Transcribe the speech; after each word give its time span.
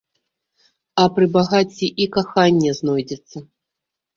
А 1.03 1.03
пры 1.17 1.27
багацці 1.35 1.87
і 2.07 2.09
каханне 2.17 2.71
знойдзецца. 2.79 3.37